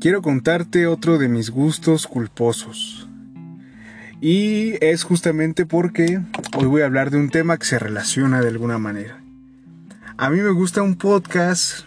quiero 0.00 0.22
contarte 0.22 0.86
otro 0.86 1.18
de 1.18 1.28
mis 1.28 1.50
gustos 1.50 2.06
culposos. 2.06 3.06
Y 4.22 4.82
es 4.84 5.04
justamente 5.04 5.66
porque 5.66 6.20
hoy 6.56 6.66
voy 6.66 6.82
a 6.82 6.86
hablar 6.86 7.10
de 7.10 7.18
un 7.18 7.28
tema 7.28 7.58
que 7.58 7.66
se 7.66 7.78
relaciona 7.78 8.40
de 8.40 8.48
alguna 8.48 8.78
manera. 8.78 9.22
A 10.16 10.30
mí 10.30 10.40
me 10.40 10.50
gusta 10.50 10.82
un 10.82 10.96
podcast 10.96 11.84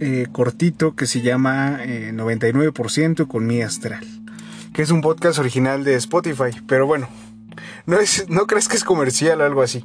eh, 0.00 0.26
cortito 0.32 0.94
que 0.94 1.06
se 1.06 1.22
llama 1.22 1.80
99% 1.80 3.22
eh, 3.22 3.26
con 3.26 3.46
mi 3.46 3.62
astral, 3.62 4.06
que 4.74 4.82
es 4.82 4.90
un 4.90 5.00
podcast 5.00 5.38
original 5.38 5.82
de 5.82 5.94
Spotify, 5.94 6.60
pero 6.66 6.86
bueno, 6.86 7.08
no, 7.86 7.98
es, 7.98 8.28
no 8.28 8.46
crees 8.46 8.68
que 8.68 8.76
es 8.76 8.84
comercial 8.84 9.40
o 9.40 9.44
algo 9.44 9.62
así. 9.62 9.84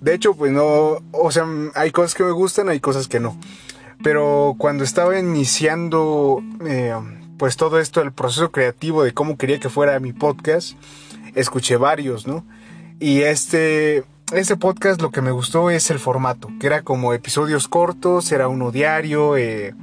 De 0.00 0.14
hecho, 0.14 0.34
pues 0.34 0.52
no, 0.52 1.02
o 1.12 1.30
sea, 1.30 1.46
hay 1.74 1.90
cosas 1.90 2.14
que 2.14 2.24
me 2.24 2.30
gustan, 2.30 2.68
hay 2.68 2.80
cosas 2.80 3.08
que 3.08 3.20
no. 3.20 3.36
Pero 4.02 4.54
cuando 4.58 4.84
estaba 4.84 5.18
iniciando, 5.18 6.42
eh, 6.64 6.94
pues 7.36 7.56
todo 7.56 7.80
esto, 7.80 8.00
el 8.00 8.12
proceso 8.12 8.52
creativo 8.52 9.02
de 9.02 9.12
cómo 9.12 9.36
quería 9.36 9.58
que 9.58 9.68
fuera 9.68 9.98
mi 9.98 10.12
podcast, 10.12 10.76
escuché 11.34 11.76
varios, 11.76 12.26
¿no? 12.26 12.44
Y 13.00 13.22
este, 13.22 14.04
este 14.32 14.56
podcast 14.56 15.02
lo 15.02 15.10
que 15.10 15.20
me 15.20 15.32
gustó 15.32 15.70
es 15.70 15.90
el 15.90 15.98
formato, 15.98 16.48
que 16.60 16.68
era 16.68 16.82
como 16.82 17.12
episodios 17.12 17.66
cortos, 17.66 18.30
era 18.30 18.46
uno 18.46 18.70
diario, 18.70 19.36
eh, 19.36 19.74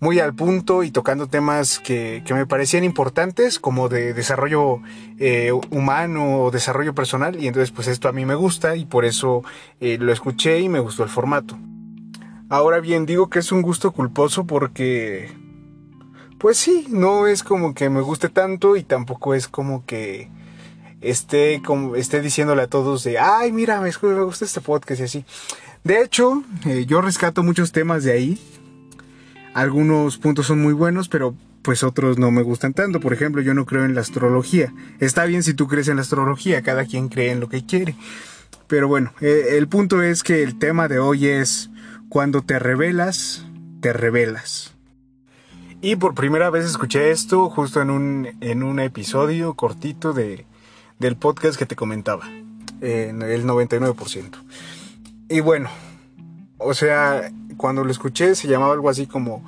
muy 0.00 0.18
al 0.18 0.34
punto 0.34 0.82
y 0.82 0.90
tocando 0.90 1.28
temas 1.28 1.78
que, 1.78 2.24
me 2.30 2.46
parecían 2.46 2.84
importantes, 2.84 3.58
como 3.58 3.88
de 3.88 4.14
desarrollo 4.14 4.80
eh, 5.18 5.52
humano 5.70 6.42
o 6.42 6.50
desarrollo 6.50 6.94
personal. 6.94 7.40
Y 7.40 7.46
entonces 7.46 7.70
pues 7.70 7.86
esto 7.86 8.08
a 8.08 8.12
mí 8.12 8.24
me 8.24 8.34
gusta 8.34 8.76
y 8.76 8.84
por 8.84 9.04
eso 9.04 9.44
lo 9.78 10.12
escuché 10.12 10.58
y 10.58 10.68
me 10.68 10.80
gustó 10.80 11.04
el 11.04 11.08
formato. 11.08 11.56
Ahora 12.52 12.80
bien, 12.80 13.06
digo 13.06 13.30
que 13.30 13.38
es 13.38 13.50
un 13.50 13.62
gusto 13.62 13.92
culposo 13.92 14.46
porque... 14.46 15.32
Pues 16.36 16.58
sí, 16.58 16.84
no 16.90 17.26
es 17.26 17.42
como 17.42 17.72
que 17.72 17.88
me 17.88 18.02
guste 18.02 18.28
tanto 18.28 18.76
y 18.76 18.82
tampoco 18.82 19.32
es 19.32 19.48
como 19.48 19.86
que 19.86 20.28
esté, 21.00 21.62
como, 21.64 21.96
esté 21.96 22.20
diciéndole 22.20 22.60
a 22.60 22.66
todos 22.66 23.04
de, 23.04 23.18
ay, 23.18 23.52
mira, 23.52 23.80
me, 23.80 23.90
gusta 23.90 24.44
este 24.44 24.60
podcast 24.60 25.00
y 25.00 25.04
así. 25.04 25.24
De 25.82 26.02
hecho, 26.02 26.44
eh, 26.66 26.84
yo 26.84 27.00
rescato 27.00 27.42
muchos 27.42 27.72
temas 27.72 28.04
de 28.04 28.12
ahí. 28.12 28.38
Algunos 29.54 30.18
puntos 30.18 30.44
son 30.44 30.60
muy 30.60 30.74
buenos, 30.74 31.08
pero 31.08 31.34
pues 31.62 31.82
otros 31.82 32.18
no 32.18 32.30
me 32.32 32.42
gustan 32.42 32.74
tanto. 32.74 33.00
Por 33.00 33.14
ejemplo, 33.14 33.40
yo 33.40 33.54
no 33.54 33.64
creo 33.64 33.86
en 33.86 33.94
la 33.94 34.02
astrología. 34.02 34.74
Está 35.00 35.24
bien 35.24 35.42
si 35.42 35.54
tú 35.54 35.68
crees 35.68 35.88
en 35.88 35.96
la 35.96 36.02
astrología, 36.02 36.60
cada 36.60 36.84
quien 36.84 37.08
cree 37.08 37.30
en 37.30 37.40
lo 37.40 37.48
que 37.48 37.64
quiere. 37.64 37.94
Pero 38.66 38.88
bueno, 38.88 39.14
eh, 39.22 39.56
el 39.56 39.68
punto 39.68 40.02
es 40.02 40.22
que 40.22 40.42
el 40.42 40.58
tema 40.58 40.88
de 40.88 40.98
hoy 40.98 41.28
es 41.28 41.70
cuando 42.12 42.42
te 42.42 42.58
revelas, 42.58 43.42
te 43.80 43.94
revelas. 43.94 44.74
Y 45.80 45.96
por 45.96 46.14
primera 46.14 46.50
vez 46.50 46.66
escuché 46.66 47.10
esto 47.10 47.48
justo 47.48 47.80
en 47.80 47.88
un, 47.88 48.28
en 48.42 48.62
un 48.62 48.80
episodio 48.80 49.54
cortito 49.54 50.12
de, 50.12 50.44
del 50.98 51.16
podcast 51.16 51.58
que 51.58 51.64
te 51.64 51.74
comentaba, 51.74 52.28
en 52.82 53.22
el 53.22 53.46
99%. 53.46 54.28
Y 55.30 55.40
bueno, 55.40 55.70
o 56.58 56.74
sea, 56.74 57.32
cuando 57.56 57.82
lo 57.82 57.90
escuché 57.90 58.34
se 58.34 58.46
llamaba 58.46 58.74
algo 58.74 58.90
así 58.90 59.06
como 59.06 59.42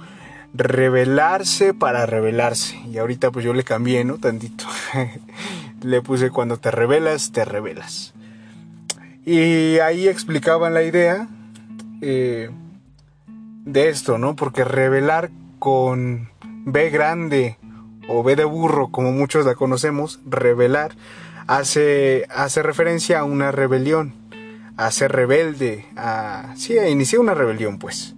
revelarse 0.55 1.75
para 1.75 2.07
revelarse. 2.07 2.81
Y 2.91 2.97
ahorita 2.97 3.31
pues 3.31 3.45
yo 3.45 3.53
le 3.53 3.65
cambié, 3.65 4.07
¿no? 4.07 4.17
Tantito. 4.17 4.65
le 5.83 6.01
puse 6.01 6.31
cuando 6.31 6.57
te 6.57 6.71
revelas, 6.71 7.31
te 7.31 7.45
revelas. 7.45 8.15
Y 9.27 9.81
ahí 9.81 10.09
explicaban 10.09 10.73
la 10.73 10.83
idea 10.83 11.29
eh, 12.05 12.51
de 13.65 13.89
esto, 13.89 14.19
¿no? 14.19 14.37
Porque 14.37 14.65
revelar 14.65 15.31
con 15.59 16.29
B 16.67 16.91
grande 16.91 17.57
o 18.09 18.23
B 18.23 18.37
de 18.37 18.45
burro, 18.45 18.91
como 18.91 19.13
muchos 19.13 19.47
la 19.47 19.55
conocemos, 19.55 20.21
revelar 20.27 20.93
hace, 21.47 22.27
hace 22.29 22.63
referencia 22.63 23.21
a 23.21 23.25
una 23.25 23.53
rebelión, 23.53 24.15
a 24.77 24.91
ser 24.91 25.13
rebelde, 25.13 25.87
a... 25.97 26.53
Sí, 26.57 26.79
a 26.79 26.89
iniciar 26.89 27.21
una 27.21 27.35
rebelión, 27.35 27.79
pues. 27.79 28.15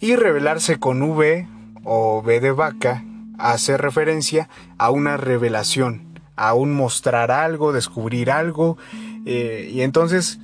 Y 0.00 0.16
revelarse 0.16 0.78
con 0.78 1.02
V 1.02 1.46
o 1.84 2.22
B 2.22 2.40
de 2.40 2.50
vaca 2.50 3.04
hace 3.38 3.76
referencia 3.76 4.48
a 4.78 4.90
una 4.90 5.16
revelación, 5.16 6.18
a 6.36 6.54
un 6.54 6.74
mostrar 6.74 7.30
algo, 7.30 7.72
descubrir 7.72 8.30
algo. 8.30 8.78
Eh, 9.26 9.70
y 9.72 9.82
entonces 9.82 10.40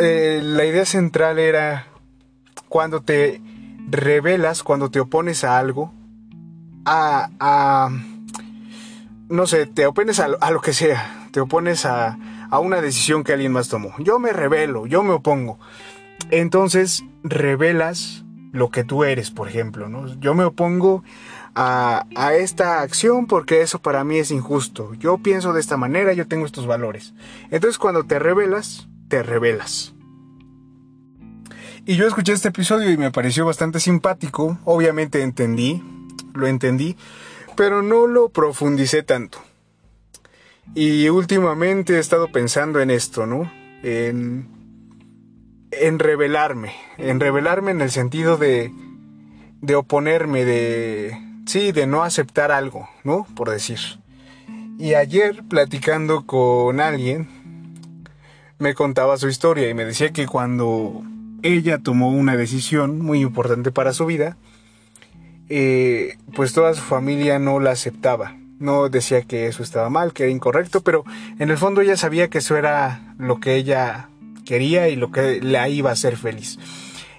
eh, 0.00 0.40
la 0.42 0.64
idea 0.64 0.84
central 0.84 1.38
era 1.38 1.86
cuando 2.68 3.02
te 3.02 3.40
revelas, 3.88 4.62
cuando 4.62 4.90
te 4.90 5.00
opones 5.00 5.44
a 5.44 5.58
algo, 5.58 5.92
a, 6.84 7.28
a 7.38 7.90
no 9.28 9.46
sé, 9.46 9.66
te 9.66 9.86
opones 9.86 10.20
a, 10.20 10.28
a, 10.40 10.50
lo 10.50 10.60
que 10.60 10.72
sea, 10.72 11.28
te 11.32 11.40
opones 11.40 11.84
a, 11.86 12.18
a 12.50 12.58
una 12.58 12.80
decisión 12.80 13.24
que 13.24 13.32
alguien 13.32 13.52
más 13.52 13.68
tomó. 13.68 13.94
Yo 13.98 14.18
me 14.18 14.32
revelo, 14.32 14.86
yo 14.86 15.02
me 15.02 15.12
opongo. 15.12 15.58
Entonces 16.30 17.04
revelas 17.22 18.24
lo 18.52 18.70
que 18.70 18.84
tú 18.84 19.04
eres, 19.04 19.30
por 19.30 19.48
ejemplo, 19.48 19.88
¿no? 19.88 20.06
Yo 20.20 20.34
me 20.34 20.44
opongo 20.44 21.02
a, 21.54 22.06
a, 22.14 22.34
esta 22.34 22.82
acción 22.82 23.26
porque 23.26 23.62
eso 23.62 23.80
para 23.80 24.04
mí 24.04 24.18
es 24.18 24.30
injusto. 24.30 24.94
Yo 24.94 25.18
pienso 25.18 25.52
de 25.52 25.60
esta 25.60 25.76
manera, 25.76 26.12
yo 26.12 26.28
tengo 26.28 26.46
estos 26.46 26.66
valores. 26.66 27.14
Entonces 27.50 27.78
cuando 27.78 28.04
te 28.04 28.18
revelas, 28.18 28.88
te 29.12 29.22
revelas. 29.22 29.92
Y 31.84 31.96
yo 31.96 32.06
escuché 32.06 32.32
este 32.32 32.48
episodio 32.48 32.90
y 32.90 32.96
me 32.96 33.10
pareció 33.10 33.44
bastante 33.44 33.78
simpático. 33.78 34.56
Obviamente 34.64 35.20
entendí, 35.20 35.82
lo 36.32 36.46
entendí, 36.46 36.96
pero 37.54 37.82
no 37.82 38.06
lo 38.06 38.30
profundicé 38.30 39.02
tanto. 39.02 39.36
Y 40.74 41.10
últimamente 41.10 41.96
he 41.96 41.98
estado 41.98 42.32
pensando 42.32 42.80
en 42.80 42.90
esto, 42.90 43.26
¿no? 43.26 43.52
En, 43.82 44.48
en 45.72 45.98
revelarme, 45.98 46.72
en 46.96 47.20
revelarme 47.20 47.72
en 47.72 47.82
el 47.82 47.90
sentido 47.90 48.38
de, 48.38 48.72
de 49.60 49.74
oponerme, 49.74 50.46
de, 50.46 51.18
sí, 51.44 51.72
de 51.72 51.86
no 51.86 52.02
aceptar 52.02 52.50
algo, 52.50 52.88
¿no? 53.04 53.26
Por 53.36 53.50
decir. 53.50 53.78
Y 54.78 54.94
ayer 54.94 55.42
platicando 55.50 56.24
con 56.24 56.80
alguien, 56.80 57.41
me 58.62 58.74
contaba 58.74 59.18
su 59.18 59.28
historia 59.28 59.68
y 59.68 59.74
me 59.74 59.84
decía 59.84 60.12
que 60.12 60.26
cuando 60.26 61.02
ella 61.42 61.78
tomó 61.78 62.10
una 62.10 62.36
decisión 62.36 63.00
muy 63.00 63.20
importante 63.20 63.72
para 63.72 63.92
su 63.92 64.06
vida, 64.06 64.36
eh, 65.48 66.16
pues 66.34 66.52
toda 66.52 66.72
su 66.72 66.80
familia 66.80 67.40
no 67.40 67.58
la 67.58 67.72
aceptaba. 67.72 68.36
No 68.60 68.88
decía 68.88 69.22
que 69.22 69.48
eso 69.48 69.64
estaba 69.64 69.90
mal, 69.90 70.12
que 70.12 70.22
era 70.22 70.32
incorrecto, 70.32 70.80
pero 70.80 71.02
en 71.40 71.50
el 71.50 71.58
fondo 71.58 71.80
ella 71.80 71.96
sabía 71.96 72.30
que 72.30 72.38
eso 72.38 72.56
era 72.56 73.16
lo 73.18 73.40
que 73.40 73.56
ella 73.56 74.08
quería 74.44 74.88
y 74.88 74.94
lo 74.94 75.10
que 75.10 75.40
la 75.42 75.68
iba 75.68 75.90
a 75.90 75.94
hacer 75.94 76.16
feliz. 76.16 76.60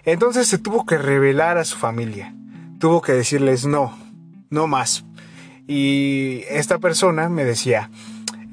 Entonces 0.05 0.47
se 0.47 0.57
tuvo 0.57 0.85
que 0.85 0.97
revelar 0.97 1.57
a 1.57 1.65
su 1.65 1.77
familia. 1.77 2.33
Tuvo 2.79 3.01
que 3.01 3.11
decirles 3.11 3.65
no, 3.65 3.97
no 4.49 4.67
más. 4.67 5.03
Y 5.67 6.43
esta 6.47 6.79
persona 6.79 7.27
me 7.27 7.43
decía, 7.43 7.89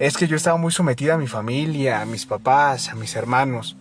es 0.00 0.16
que 0.16 0.26
yo 0.26 0.34
estaba 0.34 0.56
muy 0.56 0.72
sometida 0.72 1.14
a 1.14 1.18
mi 1.18 1.26
familia, 1.26 2.00
a 2.00 2.06
mis 2.06 2.24
papás, 2.24 2.88
a 2.88 2.94
mis 2.94 3.14
hermanos, 3.16 3.76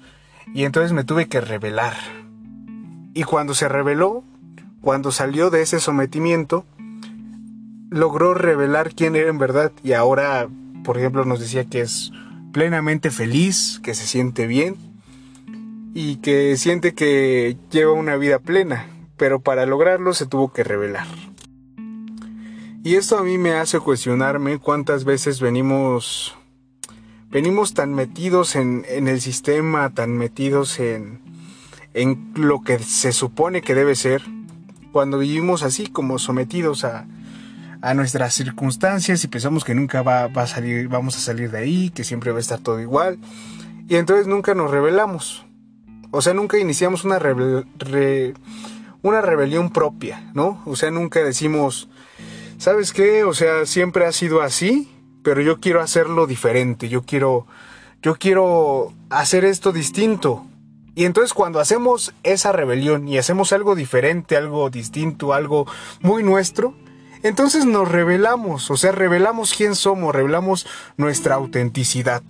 y 0.54 0.66
entonces 0.66 0.92
me 0.92 1.06
tuve 1.06 1.30
que 1.30 1.40
rebelar. 1.40 1.96
Y 3.14 3.24
cuando 3.24 3.54
se 3.54 3.70
rebeló, 3.70 4.26
cuando 4.82 5.14
salió 5.14 5.50
de 5.50 5.62
ese 5.62 5.80
sometimiento, 5.80 6.66
logró 7.90 8.34
revelar 8.34 8.94
quién 8.94 9.16
era 9.16 9.30
en 9.30 9.38
verdad 9.38 9.72
y 9.82 9.94
ahora, 9.94 10.50
por 10.84 10.98
ejemplo, 10.98 11.24
nos 11.24 11.40
decía 11.40 11.64
que 11.64 11.80
es 11.80 12.12
plenamente 12.52 13.12
feliz, 13.12 13.80
que 13.82 13.96
se 13.96 14.06
siente 14.06 14.46
bien 14.46 14.76
y 15.94 16.18
que 16.18 16.58
siente 16.58 16.94
que 16.94 17.56
lleva 17.72 17.94
una 17.94 18.18
vida 18.18 18.40
plena, 18.40 18.88
pero 19.16 19.40
para 19.40 19.66
lograrlo 19.66 20.14
se 20.14 20.26
tuvo 20.26 20.52
que 20.52 20.66
revelar. 20.66 21.08
Y 22.84 22.96
esto 22.96 23.18
a 23.18 23.24
mí 23.24 23.38
me 23.38 23.54
hace 23.54 23.80
cuestionarme 23.80 24.58
cuántas 24.58 25.04
veces 25.04 25.42
venimos 25.42 26.36
venimos 27.30 27.74
tan 27.74 27.94
metidos 27.94 28.56
en, 28.56 28.86
en 28.90 29.08
el 29.08 29.22
sistema, 29.22 29.94
tan 29.94 30.18
metidos 30.18 30.80
en, 30.80 31.22
en 31.94 32.32
lo 32.36 32.62
que 32.62 32.80
se 32.80 33.12
supone 33.12 33.62
que 33.62 33.76
debe 33.76 33.96
ser, 33.96 34.24
cuando 34.92 35.20
vivimos 35.20 35.62
así 35.64 35.88
como 35.88 36.18
sometidos 36.18 36.84
a, 36.86 37.06
a 37.82 37.94
nuestras 37.94 38.34
circunstancias 38.34 39.24
y 39.24 39.28
pensamos 39.28 39.64
que 39.64 39.76
nunca 39.76 40.02
va, 40.02 40.28
va, 40.28 40.44
a 40.44 40.48
salir, 40.48 40.88
vamos 40.88 41.16
a 41.18 41.20
salir 41.20 41.52
de 41.52 41.60
ahí, 41.60 41.90
que 41.92 42.04
siempre 42.04 42.32
va 42.32 42.38
a 42.38 42.42
estar 42.42 42.60
todo 42.60 42.80
igual, 42.80 43.20
y 43.88 43.96
entonces 43.96 44.28
nunca 44.28 44.56
nos 44.56 44.72
rebelamos. 44.72 45.46
O 46.12 46.22
sea, 46.22 46.34
nunca 46.34 46.58
iniciamos 46.58 47.06
una, 47.06 47.20
una 49.04 49.22
rebelión 49.22 49.70
propia, 49.70 50.32
¿no? 50.34 50.62
O 50.66 50.76
sea, 50.76 50.90
nunca 50.90 51.24
decimos, 51.24 51.88
¿sabes 52.60 52.94
qué? 52.94 53.24
O 53.24 53.34
sea, 53.34 53.66
siempre 53.66 54.06
ha 54.06 54.12
sido 54.12 54.42
así, 54.42 54.92
pero 55.24 55.42
yo 55.42 55.60
quiero 55.60 55.82
hacerlo 55.82 56.28
diferente, 56.28 56.90
yo 56.90 57.02
quiero, 57.02 57.48
yo 58.04 58.16
quiero 58.16 58.94
hacer 59.10 59.46
esto 59.46 59.72
distinto. 59.72 60.46
Y 60.94 61.06
entonces 61.06 61.34
cuando 61.34 61.60
hacemos 61.60 62.14
esa 62.24 62.52
rebelión 62.52 63.08
y 63.08 63.18
hacemos 63.18 63.54
algo 63.54 63.74
diferente, 63.74 64.36
algo 64.36 64.70
distinto, 64.70 65.34
algo 65.34 65.66
muy 66.02 66.22
nuestro, 66.22 66.76
entonces 67.24 67.66
nos 67.66 67.90
revelamos, 67.90 68.70
o 68.70 68.78
sea, 68.78 68.92
revelamos 68.92 69.54
quién 69.54 69.76
somos, 69.76 70.14
revelamos 70.14 70.68
nuestra 70.98 71.36
autenticidad. 71.36 72.24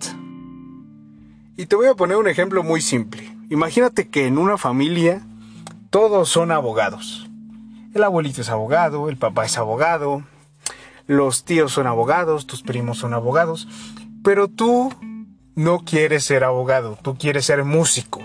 Y 1.56 1.66
te 1.66 1.76
voy 1.76 1.88
a 1.88 1.94
poner 1.94 2.16
un 2.16 2.28
ejemplo 2.28 2.62
muy 2.62 2.80
simple. 2.80 3.36
Imagínate 3.50 4.08
que 4.08 4.26
en 4.26 4.38
una 4.38 4.56
familia 4.56 5.20
todos 5.90 6.28
son 6.28 6.52
abogados. 6.52 7.29
El 7.94 8.04
abuelito 8.04 8.40
es 8.40 8.50
abogado, 8.50 9.08
el 9.08 9.16
papá 9.16 9.44
es 9.44 9.58
abogado, 9.58 10.22
los 11.06 11.44
tíos 11.44 11.72
son 11.72 11.88
abogados, 11.88 12.46
tus 12.46 12.62
primos 12.62 12.98
son 12.98 13.14
abogados, 13.14 13.66
pero 14.22 14.46
tú 14.46 14.94
no 15.56 15.80
quieres 15.84 16.24
ser 16.24 16.44
abogado, 16.44 16.96
tú 17.02 17.16
quieres 17.18 17.46
ser 17.46 17.64
músico. 17.64 18.20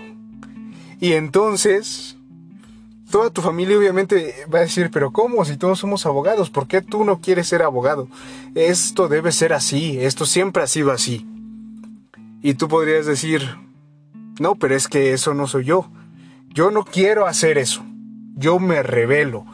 Y 0.99 1.13
entonces, 1.13 2.15
toda 3.09 3.31
tu 3.31 3.41
familia 3.41 3.77
obviamente 3.77 4.45
va 4.53 4.59
a 4.59 4.61
decir, 4.61 4.91
pero 4.91 5.11
¿cómo? 5.11 5.43
Si 5.45 5.57
todos 5.57 5.79
somos 5.79 6.05
abogados, 6.05 6.51
¿por 6.51 6.67
qué 6.67 6.81
tú 6.81 7.03
no 7.03 7.19
quieres 7.19 7.47
ser 7.47 7.63
abogado? 7.63 8.07
Esto 8.53 9.07
debe 9.07 9.31
ser 9.31 9.51
así, 9.51 9.99
esto 9.99 10.27
siempre 10.27 10.61
ha 10.61 10.67
sido 10.67 10.91
así. 10.91 11.25
Y 12.43 12.53
tú 12.53 12.67
podrías 12.67 13.07
decir, 13.07 13.57
no, 14.39 14.53
pero 14.53 14.75
es 14.75 14.87
que 14.87 15.13
eso 15.13 15.33
no 15.33 15.47
soy 15.47 15.65
yo. 15.65 15.89
Yo 16.49 16.69
no 16.69 16.85
quiero 16.85 17.25
hacer 17.25 17.57
eso. 17.57 17.83
Yo 18.35 18.59
me 18.59 18.83
revelo. 18.83 19.45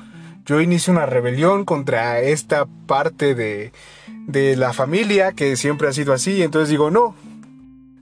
Yo 0.45 0.61
inicio 0.61 0.93
una 0.93 1.05
rebelión 1.05 1.65
contra 1.65 2.19
esta 2.19 2.65
parte 2.87 3.35
de, 3.35 3.71
de 4.27 4.55
la 4.55 4.73
familia 4.73 5.33
que 5.33 5.55
siempre 5.55 5.87
ha 5.87 5.93
sido 5.93 6.13
así. 6.13 6.41
Entonces 6.41 6.69
digo, 6.69 6.91
no, 6.91 7.15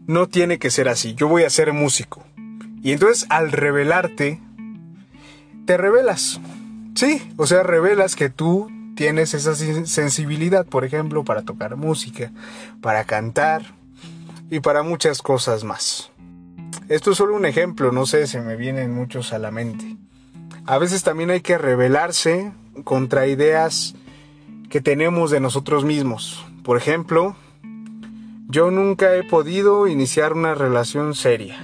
no 0.07 0.27
tiene 0.27 0.57
que 0.57 0.71
ser 0.71 0.87
así. 0.89 1.13
Yo 1.15 1.27
voy 1.27 1.43
a 1.43 1.49
ser 1.49 1.73
músico. 1.73 2.23
Y 2.81 2.93
entonces 2.93 3.25
al 3.29 3.51
revelarte, 3.51 4.39
te 5.65 5.77
revelas. 5.77 6.39
Sí, 6.95 7.31
o 7.37 7.45
sea, 7.45 7.63
revelas 7.63 8.15
que 8.15 8.29
tú 8.29 8.71
tienes 8.95 9.33
esa 9.33 9.55
sensibilidad, 9.55 10.65
por 10.65 10.83
ejemplo, 10.83 11.23
para 11.23 11.43
tocar 11.43 11.75
música, 11.75 12.31
para 12.81 13.03
cantar 13.03 13.61
y 14.49 14.59
para 14.59 14.83
muchas 14.83 15.21
cosas 15.21 15.63
más. 15.63 16.11
Esto 16.89 17.11
es 17.11 17.17
solo 17.17 17.35
un 17.35 17.45
ejemplo, 17.45 17.91
no 17.91 18.05
sé, 18.05 18.27
se 18.27 18.41
me 18.41 18.55
vienen 18.55 18.93
muchos 18.93 19.31
a 19.31 19.39
la 19.39 19.51
mente. 19.51 19.98
A 20.69 20.77
veces 20.77 21.01
también 21.01 21.31
hay 21.31 21.41
que 21.41 21.57
rebelarse 21.57 22.51
contra 22.83 23.25
ideas 23.25 23.95
que 24.69 24.81
tenemos 24.81 25.31
de 25.31 25.39
nosotros 25.39 25.83
mismos. 25.83 26.45
Por 26.63 26.77
ejemplo, 26.77 27.35
yo 28.47 28.69
nunca 28.69 29.15
he 29.15 29.23
podido 29.23 29.87
iniciar 29.87 30.33
una 30.33 30.53
relación 30.53 31.15
seria 31.15 31.57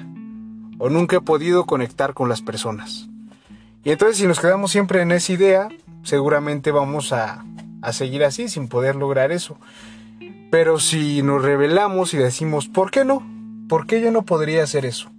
o 0.80 0.90
nunca 0.90 1.18
he 1.18 1.22
podido 1.22 1.66
conectar 1.68 2.16
con 2.16 2.30
las 2.30 2.42
personas. 2.42 3.08
Y 3.84 3.92
entonces 3.92 4.18
si 4.18 4.26
nos 4.26 4.40
quedamos 4.40 4.72
siempre 4.72 5.04
en 5.04 5.12
esa 5.12 5.34
idea, 5.34 5.70
seguramente 6.02 6.72
vamos 6.72 7.14
a, 7.14 7.46
a 7.84 7.94
seguir 7.94 8.24
así 8.24 8.50
sin 8.50 8.68
poder 8.68 8.96
lograr 8.96 9.32
eso. 9.32 9.60
Pero 10.50 10.80
si 10.80 11.22
nos 11.22 11.44
revelamos 11.44 12.16
y 12.16 12.18
decimos, 12.18 12.68
¿por 12.68 12.90
qué 12.90 13.06
no? 13.06 13.22
¿Por 13.70 13.86
qué 13.86 14.02
yo 14.02 14.10
no 14.10 14.24
podría 14.24 14.64
hacer 14.64 14.84
eso? 14.84 15.12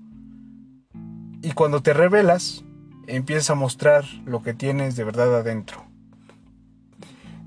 Y 1.40 1.52
cuando 1.52 1.82
te 1.82 1.94
revelas, 1.94 2.64
empiezas 3.06 3.50
a 3.50 3.54
mostrar 3.54 4.04
lo 4.24 4.42
que 4.42 4.54
tienes 4.54 4.96
de 4.96 5.04
verdad 5.04 5.34
adentro. 5.36 5.84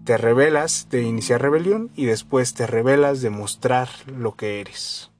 Te 0.05 0.17
revelas 0.17 0.87
de 0.89 1.03
iniciar 1.03 1.41
rebelión 1.41 1.91
y 1.95 2.05
después 2.05 2.53
te 2.53 2.65
revelas 2.65 3.21
de 3.21 3.29
mostrar 3.29 3.89
lo 4.07 4.35
que 4.35 4.61
eres. 4.61 5.11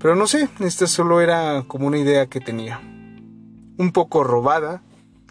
Pero 0.00 0.16
no 0.16 0.26
sé, 0.26 0.48
esta 0.60 0.86
solo 0.86 1.20
era 1.20 1.62
como 1.68 1.86
una 1.86 1.98
idea 1.98 2.26
que 2.26 2.40
tenía. 2.40 2.80
Un 3.78 3.92
poco 3.92 4.24
robada. 4.24 4.82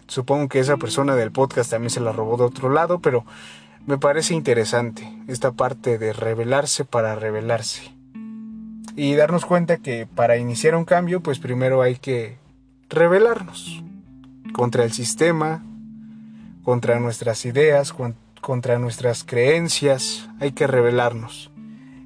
Supongo 0.06 0.48
que 0.48 0.60
esa 0.60 0.76
persona 0.76 1.14
del 1.14 1.32
podcast 1.32 1.70
también 1.70 1.90
se 1.90 2.00
la 2.00 2.12
robó 2.12 2.36
de 2.36 2.44
otro 2.44 2.70
lado, 2.70 3.00
pero 3.00 3.24
me 3.86 3.98
parece 3.98 4.34
interesante 4.34 5.06
esta 5.28 5.52
parte 5.52 5.98
de 5.98 6.12
revelarse 6.12 6.84
para 6.84 7.14
revelarse 7.14 7.92
y 8.96 9.14
darnos 9.14 9.46
cuenta 9.46 9.78
que 9.78 10.06
para 10.06 10.36
iniciar 10.36 10.74
un 10.74 10.84
cambio, 10.84 11.20
pues 11.20 11.38
primero 11.38 11.82
hay 11.82 11.96
que 11.96 12.36
rebelarnos 12.92 13.82
contra 14.52 14.84
el 14.84 14.92
sistema, 14.92 15.62
contra 16.62 17.00
nuestras 17.00 17.44
ideas, 17.44 17.94
contra 18.40 18.78
nuestras 18.78 19.24
creencias, 19.24 20.28
hay 20.40 20.52
que 20.52 20.66
rebelarnos. 20.66 21.50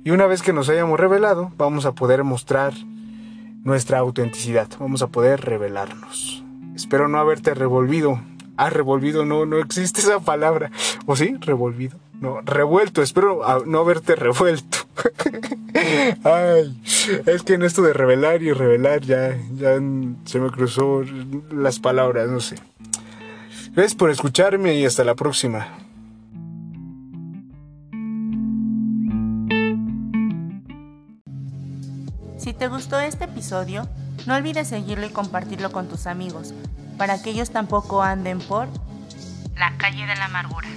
Y 0.05 0.11
una 0.11 0.27
vez 0.27 0.43
que 0.43 0.53
nos 0.53 0.69
hayamos 0.69 0.99
revelado, 1.01 1.51
vamos 1.57 1.85
a 1.85 1.93
poder 1.93 2.23
mostrar 2.23 2.73
nuestra 3.65 3.99
autenticidad, 3.99 4.69
vamos 4.79 5.03
a 5.03 5.09
poder 5.09 5.41
revelarnos. 5.41 6.45
Espero 6.77 7.09
no 7.09 7.19
haberte 7.19 7.55
revolvido. 7.55 8.21
Ah, 8.57 8.71
revolvido, 8.71 9.25
no, 9.25 9.45
no 9.45 9.59
existe 9.59 10.01
esa 10.01 10.21
palabra. 10.21 10.71
¿O 11.07 11.17
sí? 11.17 11.37
Revolvido. 11.41 11.99
No, 12.21 12.41
revuelto, 12.43 13.03
espero 13.03 13.43
no 13.67 13.81
haberte 13.81 14.15
revuelto. 14.15 14.79
Ay, 16.25 16.83
es 17.27 17.43
que 17.43 17.55
en 17.55 17.63
esto 17.63 17.83
de 17.83 17.93
revelar 17.93 18.43
y 18.43 18.53
revelar 18.53 19.01
ya, 19.01 19.37
ya 19.55 19.75
se 20.25 20.39
me 20.39 20.51
cruzó 20.51 21.03
las 21.51 21.79
palabras, 21.79 22.29
no 22.29 22.41
sé. 22.41 22.57
Gracias 23.73 23.95
por 23.95 24.11
escucharme 24.11 24.75
y 24.75 24.87
hasta 24.87 25.05
la 25.05 25.15
próxima. 25.15 25.69
Si 32.39 32.53
te 32.53 32.69
gustó 32.69 33.01
este 33.01 33.25
episodio, 33.25 33.89
no 34.27 34.35
olvides 34.35 34.69
seguirlo 34.69 35.07
y 35.07 35.11
compartirlo 35.11 35.73
con 35.73 35.89
tus 35.89 36.07
amigos, 36.07 36.55
para 36.97 37.21
que 37.21 37.31
ellos 37.31 37.51
tampoco 37.51 38.03
anden 38.03 38.39
por 38.39 38.69
la 39.59 39.77
calle 39.79 40.07
de 40.07 40.15
la 40.15 40.27
amargura. 40.27 40.69